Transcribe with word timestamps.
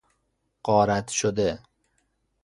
غارت 0.65 1.07
شده 1.09 1.59